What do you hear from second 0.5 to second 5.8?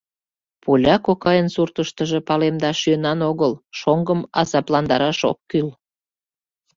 Поля кокайын суртыштыжо палемдаш йӧнан огыл, шоҥгым азапландараш ок кӱл.